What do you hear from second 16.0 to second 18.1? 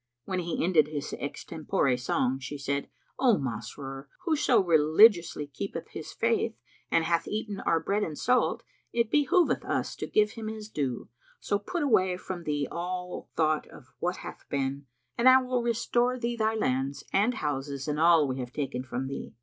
thee thy lands and houses and